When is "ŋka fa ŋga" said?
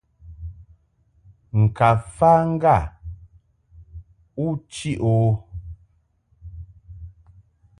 1.61-2.77